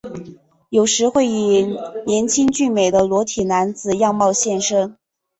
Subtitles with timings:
[0.69, 4.97] 有时会以年轻俊美的裸体男子样貌现身。